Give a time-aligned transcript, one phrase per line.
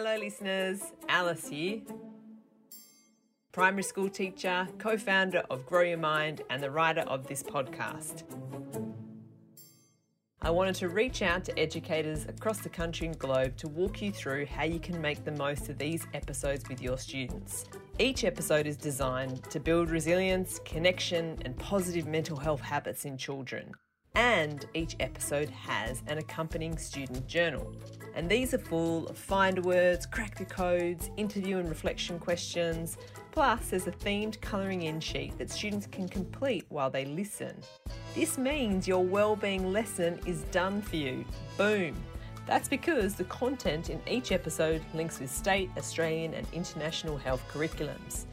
[0.00, 0.80] Hello, listeners.
[1.08, 1.80] Alice here.
[3.50, 8.22] Primary school teacher, co founder of Grow Your Mind, and the writer of this podcast.
[10.40, 14.12] I wanted to reach out to educators across the country and globe to walk you
[14.12, 17.64] through how you can make the most of these episodes with your students.
[17.98, 23.74] Each episode is designed to build resilience, connection, and positive mental health habits in children.
[24.14, 27.72] And each episode has an accompanying student journal.
[28.14, 32.96] And these are full of find words, crack the codes, interview and reflection questions.
[33.30, 37.54] Plus, there's a themed colouring in sheet that students can complete while they listen.
[38.14, 41.24] This means your wellbeing lesson is done for you.
[41.56, 41.94] Boom!
[42.46, 48.24] That's because the content in each episode links with state, Australian, and international health curriculums.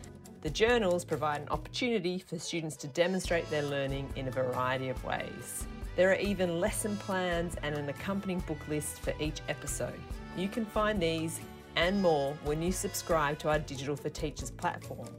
[0.46, 5.04] The journals provide an opportunity for students to demonstrate their learning in a variety of
[5.04, 5.66] ways.
[5.96, 10.00] There are even lesson plans and an accompanying book list for each episode.
[10.38, 11.40] You can find these
[11.76, 15.10] and more when you subscribe to our Digital for Teachers platform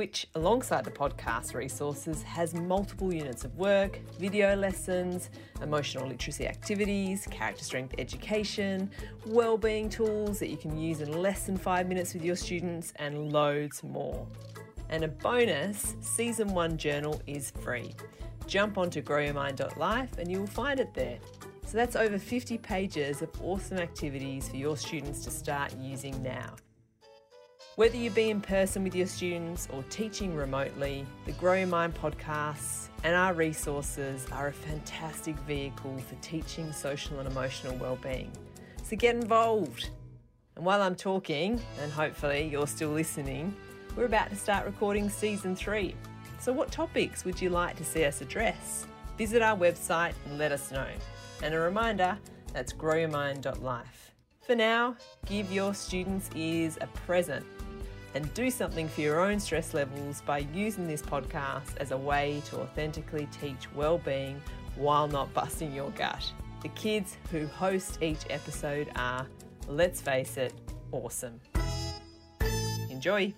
[0.00, 5.28] which, alongside the podcast resources, has multiple units of work, video lessons,
[5.60, 8.90] emotional literacy activities, character strength education,
[9.26, 13.30] well-being tools that you can use in less than five minutes with your students, and
[13.30, 14.26] loads more.
[14.88, 17.94] And a bonus, Season 1 journal is free.
[18.46, 21.18] Jump onto growyourmind.life and you will find it there.
[21.66, 26.54] So that's over 50 pages of awesome activities for your students to start using now.
[27.80, 31.94] Whether you be in person with your students or teaching remotely, the Grow Your Mind
[31.94, 38.32] podcasts and our resources are a fantastic vehicle for teaching social and emotional well-being.
[38.82, 39.88] So get involved.
[40.56, 43.56] And while I'm talking, and hopefully you're still listening,
[43.96, 45.96] we're about to start recording season three.
[46.38, 48.86] So what topics would you like to see us address?
[49.16, 50.88] Visit our website and let us know.
[51.42, 52.18] And a reminder,
[52.52, 54.12] that's growyourmind.life.
[54.42, 57.46] For now, give your students' ears a present
[58.14, 62.42] and do something for your own stress levels by using this podcast as a way
[62.46, 64.40] to authentically teach well-being
[64.76, 66.32] while not busting your gut.
[66.62, 69.26] The kids who host each episode are,
[69.68, 70.52] let's face it,
[70.92, 71.40] awesome.
[72.90, 73.32] Enjoy!